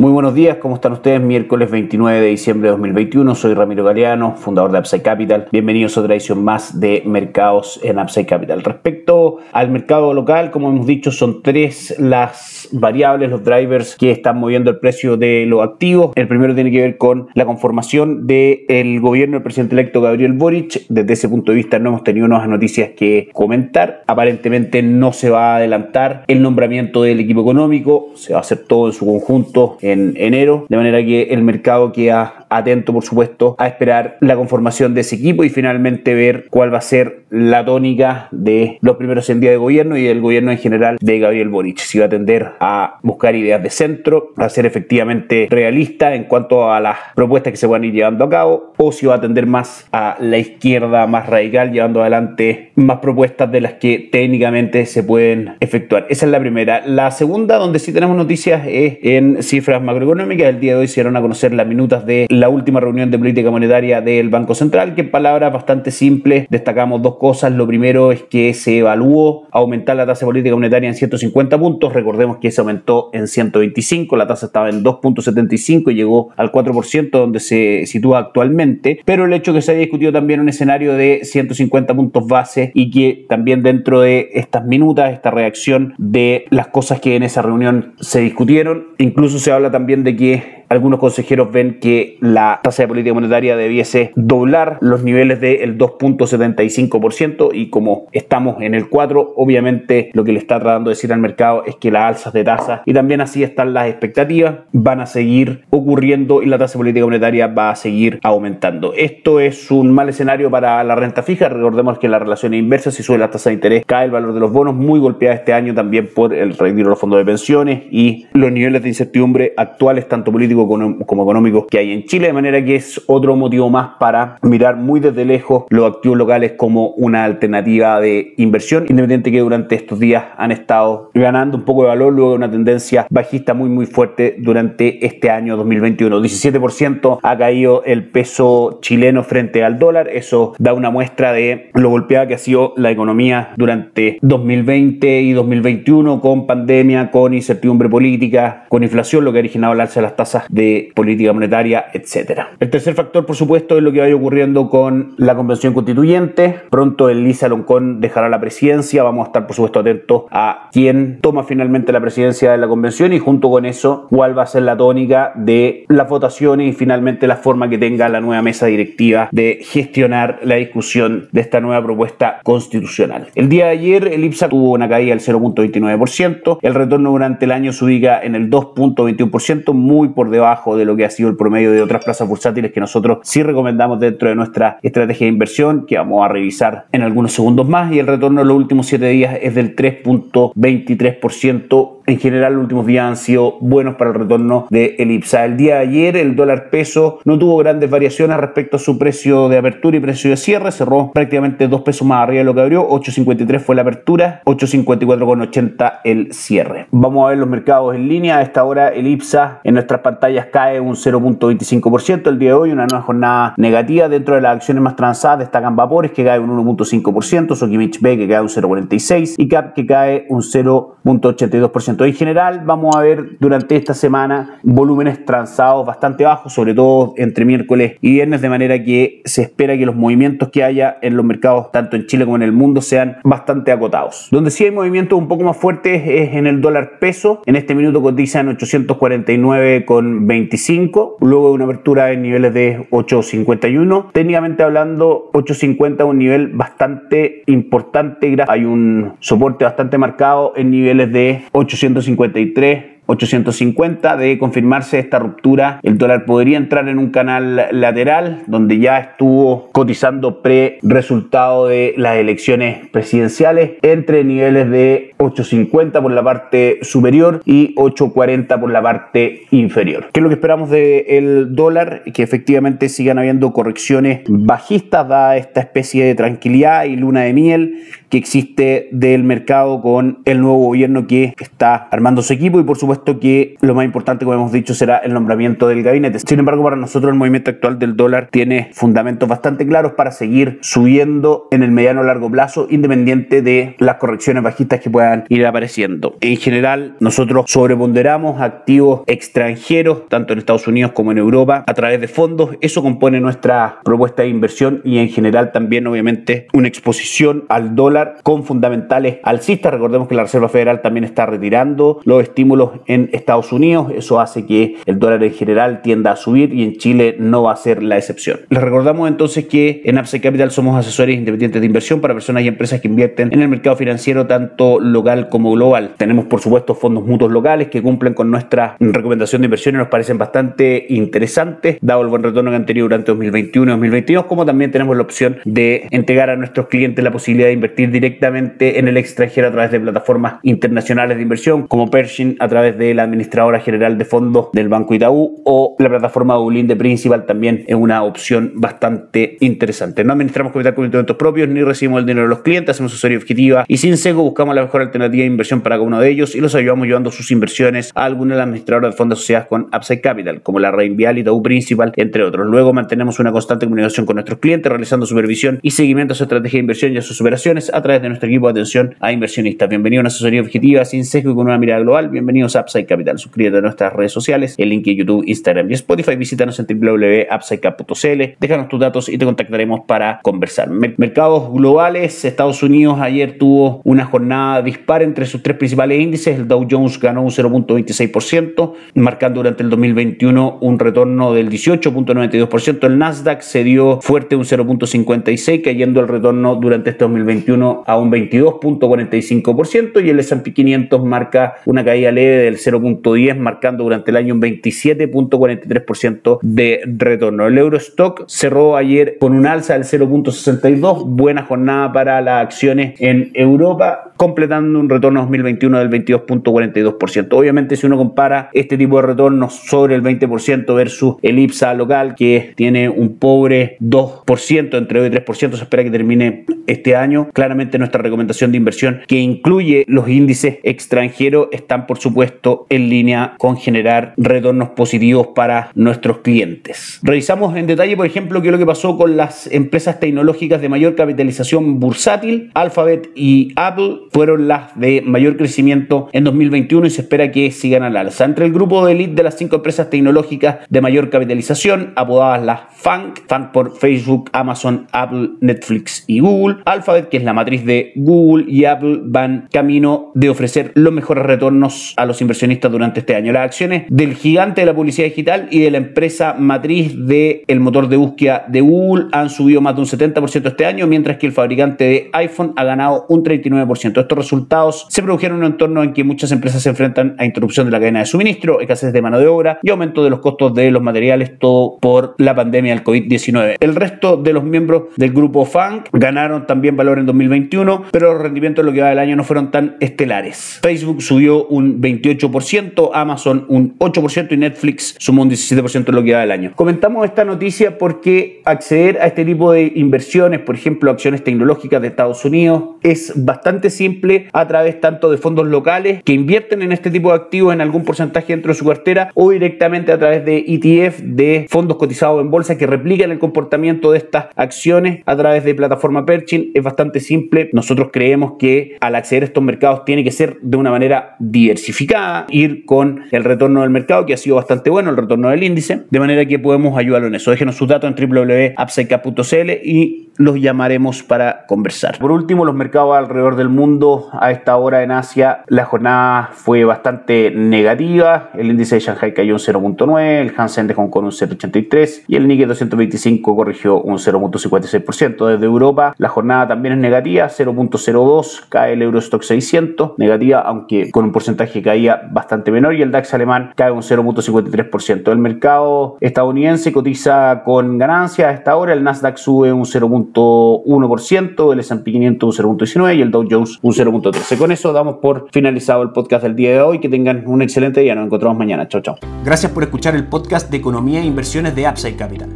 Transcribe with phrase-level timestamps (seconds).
[0.00, 1.20] Muy buenos días, ¿cómo están ustedes?
[1.20, 5.48] Miércoles 29 de diciembre de 2021, soy Ramiro Galeano, fundador de Upside Capital.
[5.52, 8.64] Bienvenidos a otra edición más de mercados en Upside Capital.
[8.64, 14.38] Respecto al mercado local, como hemos dicho, son tres las variables, los drivers que están
[14.38, 16.12] moviendo el precio de los activos.
[16.14, 20.86] El primero tiene que ver con la conformación del gobierno del presidente electo Gabriel Boric.
[20.88, 24.02] Desde ese punto de vista no hemos tenido nuevas noticias que comentar.
[24.06, 28.64] Aparentemente no se va a adelantar el nombramiento del equipo económico, se va a hacer
[28.66, 33.54] todo en su conjunto en enero, de manera que el mercado queda atento, por supuesto,
[33.58, 37.64] a esperar la conformación de ese equipo y finalmente ver cuál va a ser la
[37.64, 41.48] tónica de los primeros 100 días de gobierno y del gobierno en general de Gabriel
[41.48, 41.78] Boric.
[41.78, 46.72] Si va a tender a buscar ideas de centro, a ser efectivamente realista en cuanto
[46.72, 49.20] a las propuestas que se van a ir llevando a cabo, o si va a
[49.20, 54.86] tender más a la izquierda más radical, llevando adelante más propuestas de las que técnicamente
[54.86, 56.06] se pueden efectuar.
[56.08, 56.82] Esa es la primera.
[56.86, 60.48] La segunda, donde sí tenemos noticias, es en cifras macroeconómicas.
[60.48, 63.50] El día de hoy se dieron a conocer las minutas de última reunión de política
[63.50, 67.52] monetaria del Banco Central, que en palabras bastante simples destacamos dos cosas.
[67.52, 71.92] Lo primero es que se evaluó aumentar la tasa política monetaria en 150 puntos.
[71.92, 77.10] Recordemos que se aumentó en 125, la tasa estaba en 2.75 y llegó al 4%,
[77.10, 79.00] donde se sitúa actualmente.
[79.04, 82.90] Pero el hecho que se haya discutido también un escenario de 150 puntos base y
[82.90, 87.94] que también dentro de estas minutas, esta reacción de las cosas que en esa reunión
[88.00, 92.88] se discutieron, incluso se habla también de que algunos consejeros ven que la tasa de
[92.88, 100.10] política monetaria debiese doblar los niveles del 2.75% y como estamos en el 4, obviamente
[100.12, 102.82] lo que le está tratando de decir al mercado es que las alzas de tasa
[102.86, 107.04] y también así están las expectativas van a seguir ocurriendo y la tasa de política
[107.04, 108.94] monetaria va a seguir aumentando.
[108.94, 111.48] Esto es un mal escenario para la renta fija.
[111.48, 112.92] Recordemos que la relación es inversa.
[112.92, 115.52] Si sube la tasa de interés, cae el valor de los bonos, muy golpeada este
[115.52, 119.52] año también por el retiro de los fondos de pensiones y los niveles de incertidumbre
[119.56, 123.70] actuales, tanto políticos como económicos que hay en Chile, de manera que es otro motivo
[123.70, 129.30] más para mirar muy desde lejos los activos locales como una alternativa de inversión, independiente
[129.30, 133.06] que durante estos días han estado ganando un poco de valor luego de una tendencia
[133.10, 136.20] bajista muy muy fuerte durante este año 2021.
[136.20, 141.90] 17% ha caído el peso chileno frente al dólar, eso da una muestra de lo
[141.90, 148.64] golpeada que ha sido la economía durante 2020 y 2021 con pandemia, con incertidumbre política,
[148.68, 152.50] con inflación, lo que ha originado el alza de las tasas de política monetaria, etcétera.
[152.58, 156.56] El tercer factor, por supuesto, es lo que vaya ocurriendo con la convención constituyente.
[156.70, 159.02] Pronto el Lisa Loncón dejará la presidencia.
[159.02, 163.12] Vamos a estar, por supuesto, atentos a quién toma finalmente la presidencia de la convención
[163.12, 167.26] y junto con eso, cuál va a ser la tónica de las votaciones y finalmente
[167.26, 171.82] la forma que tenga la nueva mesa directiva de gestionar la discusión de esta nueva
[171.82, 173.28] propuesta constitucional.
[173.34, 176.58] El día de ayer, el IPSA tuvo una caída del 0.29%.
[176.62, 180.84] El retorno durante el año se ubica en el 2.21%, muy por debajo debajo de
[180.84, 184.28] lo que ha sido el promedio de otras plazas bursátiles que nosotros sí recomendamos dentro
[184.28, 187.92] de nuestra estrategia de inversión, que vamos a revisar en algunos segundos más.
[187.92, 192.86] Y el retorno en los últimos 7 días es del 3.23% en general los últimos
[192.86, 195.44] días han sido buenos para el retorno de Elipsa.
[195.44, 199.48] El día de ayer el dólar peso no tuvo grandes variaciones respecto a su precio
[199.48, 202.60] de apertura y precio de cierre, cerró prácticamente dos pesos más arriba de lo que
[202.60, 206.86] abrió, 8.53 fue la apertura, 8.54,80 el cierre.
[206.90, 210.46] Vamos a ver los mercados en línea, a esta hora el IPSA en nuestras pantallas
[210.52, 214.08] cae un 0.25% el día de hoy, una nueva jornada negativa.
[214.08, 218.28] Dentro de las acciones más transadas destacan Vapores que cae un 1.5%, Sokimich B que
[218.28, 221.99] cae un 0.46% y CAP que cae un 0.82%.
[222.06, 227.44] En general, vamos a ver durante esta semana volúmenes transados bastante bajos, sobre todo entre
[227.44, 231.26] miércoles y viernes, de manera que se espera que los movimientos que haya en los
[231.26, 234.28] mercados, tanto en Chile como en el mundo, sean bastante acotados.
[234.30, 237.42] Donde sí hay movimientos un poco más fuertes es en el dólar peso.
[237.44, 244.08] En este minuto cotiza en 849,25, luego de una apertura en niveles de 851.
[244.14, 248.34] Técnicamente hablando, 850 es un nivel bastante importante.
[248.48, 255.80] Hay un soporte bastante marcado en niveles de 800 153 850 de confirmarse esta ruptura,
[255.82, 262.16] el dólar podría entrar en un canal lateral donde ya estuvo cotizando pre-resultado de las
[262.16, 269.42] elecciones presidenciales entre niveles de 850 por la parte superior y 840 por la parte
[269.50, 270.08] inferior.
[270.12, 272.02] ¿Qué es lo que esperamos del dólar?
[272.14, 277.82] Que efectivamente sigan habiendo correcciones bajistas, da esta especie de tranquilidad y luna de miel
[278.10, 282.76] que existe del mercado con el nuevo gobierno que está armando su equipo y por
[282.76, 286.18] supuesto que lo más importante, como hemos dicho, será el nombramiento del gabinete.
[286.18, 290.58] Sin embargo, para nosotros el movimiento actual del dólar tiene fundamentos bastante claros para seguir
[290.60, 295.46] subiendo en el mediano o largo plazo, independiente de las correcciones bajistas que puedan ir
[295.46, 296.16] apareciendo.
[296.20, 302.00] En general, nosotros sobreponderamos activos extranjeros, tanto en Estados Unidos como en Europa, a través
[302.00, 302.50] de fondos.
[302.60, 307.99] Eso compone nuestra propuesta de inversión y en general también, obviamente, una exposición al dólar
[308.22, 309.72] con fundamentales alcistas.
[309.72, 313.92] Recordemos que la Reserva Federal también está retirando los estímulos en Estados Unidos.
[313.94, 317.52] Eso hace que el dólar en general tienda a subir y en Chile no va
[317.52, 318.40] a ser la excepción.
[318.48, 322.48] Les recordamos entonces que en Upside Capital somos asesores independientes de inversión para personas y
[322.48, 325.94] empresas que invierten en el mercado financiero tanto local como global.
[325.96, 329.88] Tenemos por supuesto fondos mutuos locales que cumplen con nuestra recomendación de inversión y nos
[329.88, 334.46] parecen bastante interesantes dado el buen retorno que han tenido durante 2021 y 2022 como
[334.46, 338.88] también tenemos la opción de entregar a nuestros clientes la posibilidad de invertir directamente en
[338.88, 343.04] el extranjero a través de plataformas internacionales de inversión como Pershing a través de la
[343.04, 347.74] administradora general de fondos del Banco Itaú o la plataforma Dublín de Principal también es
[347.74, 350.04] una opción bastante interesante.
[350.04, 353.18] No administramos capital con instrumentos propios ni recibimos el dinero de los clientes, hacemos asesoría
[353.18, 356.34] objetiva y sin seco buscamos la mejor alternativa de inversión para cada uno de ellos
[356.34, 359.68] y los ayudamos llevando sus inversiones a alguna de las administradoras de fondos asociadas con
[359.74, 362.46] Upside Capital, como la Reinvial y Itaú Principal, entre otros.
[362.46, 366.58] Luego mantenemos una constante comunicación con nuestros clientes, realizando supervisión y seguimiento a su estrategia
[366.58, 369.68] de inversión y a sus operaciones a través de nuestro equipo de atención a inversionistas.
[369.68, 372.10] Bienvenido a una asesoría objetiva sin sesgo y con una mirada global.
[372.10, 373.18] Bienvenidos a Upside Capital.
[373.18, 376.16] Suscríbete a nuestras redes sociales, el link de YouTube, Instagram y Spotify.
[376.16, 378.36] Visítanos en www.upsidecap.cl.
[378.38, 380.68] Déjanos tus datos y te contactaremos para conversar.
[380.70, 382.24] Mercados globales.
[382.24, 386.38] Estados Unidos ayer tuvo una jornada dispar entre sus tres principales índices.
[386.38, 392.86] El Dow Jones ganó un 0.26%, marcando durante el 2021 un retorno del 18.92%.
[392.86, 398.10] El Nasdaq se dio fuerte un 0.56, cayendo el retorno durante este 2021 a un
[398.10, 404.34] 22.45% y el S&P 500 marca una caída leve del 0.10, marcando durante el año
[404.34, 407.46] un 27.43% de retorno.
[407.46, 413.30] El Eurostock cerró ayer con un alza del 0.62, buena jornada para las acciones en
[413.34, 417.28] Europa, completando un retorno 2021 del 22.42%.
[417.32, 422.14] Obviamente si uno compara este tipo de retornos sobre el 20% versus el IPSA local
[422.14, 427.28] que tiene un pobre 2%, entre 2 y 3%, se espera que termine este año.
[427.32, 433.34] Claramente nuestra recomendación de inversión que incluye los índices extranjeros están por supuesto en línea
[433.38, 437.00] con generar retornos positivos para nuestros clientes.
[437.02, 440.68] Revisamos en detalle, por ejemplo, qué es lo que pasó con las empresas tecnológicas de
[440.68, 442.50] mayor capitalización bursátil.
[442.54, 447.82] Alphabet y Apple fueron las de mayor crecimiento en 2021 y se espera que sigan
[447.82, 448.24] al alza.
[448.24, 452.60] Entre el grupo de elite de las cinco empresas tecnológicas de mayor capitalización, apodadas las
[452.72, 456.58] FANG, FANG por Facebook, Amazon, Apple, Netflix y Google.
[456.64, 461.24] Alphabet, que es la matriz de Google y Apple, van camino de ofrecer los mejores
[461.24, 463.32] retornos a los inversionistas durante este año.
[463.32, 467.60] Las acciones del gigante de la publicidad digital y de la empresa matriz del el
[467.60, 471.26] motor de búsqueda de Google han subido más de un 70% este año, mientras que
[471.26, 474.00] el fabricante de iPhone ha ganado un 39%.
[474.00, 477.66] Estos resultados se produjeron en un entorno en que muchas empresas se enfrentan a interrupción
[477.66, 480.54] de la cadena de suministro, escasez de mano de obra y aumento de los costos
[480.54, 483.56] de los materiales, todo por la pandemia del COVID-19.
[483.60, 488.22] El resto de los miembros del grupo FANG ganaron también valor en 2021, pero los
[488.22, 490.58] rendimientos en lo que va del año no fueron tan estelares.
[490.62, 496.12] Facebook subió un 28%, Amazon un 8% y Netflix sumó un 17% en lo que
[496.12, 496.52] va del año.
[496.56, 501.88] Comentamos esta noticia porque acceder a este tipo de inversiones, por ejemplo, acciones tecnológicas de
[501.88, 506.90] Estados Unidos, es bastante simple a través tanto de fondos locales que invierten en este
[506.90, 510.44] tipo de activos en algún porcentaje dentro de su cartera o directamente a través de
[510.46, 515.44] ETF, de fondos cotizados en bolsa que replican el comportamiento de estas acciones a través
[515.44, 516.52] de plataforma Pershing.
[516.54, 517.19] Es bastante simple.
[517.52, 522.26] Nosotros creemos que al acceder a estos mercados tiene que ser de una manera diversificada,
[522.30, 525.82] ir con el retorno del mercado que ha sido bastante bueno, el retorno del índice,
[525.90, 527.30] de manera que podemos ayudarlo en eso.
[527.30, 531.98] Déjenos sus datos en www.upsidecap.cl y los llamaremos para conversar.
[531.98, 536.64] Por último, los mercados alrededor del mundo a esta hora en Asia, la jornada fue
[536.64, 538.28] bastante negativa.
[538.34, 542.16] El índice de Shanghai cayó un 0.9, el Hansen de Hong Kong un 0.83 y
[542.16, 545.26] el Nikkei 225 corrigió un 0.56%.
[545.26, 551.06] Desde Europa, la jornada también es negativa, 0.02, cae el Eurostock 600, negativa aunque con
[551.06, 555.10] un porcentaje que caía bastante menor y el DAX alemán cae un 0.53%.
[555.10, 559.64] El mercado estadounidense cotiza con ganancias a esta hora, el Nasdaq sube un
[560.12, 564.38] 0.1%, el S&P 500 un 0.19 y el Dow Jones un 0.13.
[564.38, 566.80] Con eso damos por finalizado el podcast del día de hoy.
[566.80, 567.94] Que tengan un excelente día.
[567.94, 568.68] Nos encontramos mañana.
[568.68, 568.96] Chao, chao.
[569.24, 572.30] Gracias por escuchar el podcast de Economía e Inversiones de Upside Capital.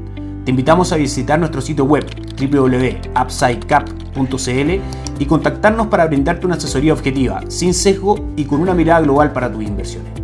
[0.45, 2.05] Te invitamos a visitar nuestro sitio web
[2.39, 4.71] www.upsidecap.cl
[5.19, 9.51] y contactarnos para brindarte una asesoría objetiva, sin sesgo y con una mirada global para
[9.51, 10.24] tus inversiones.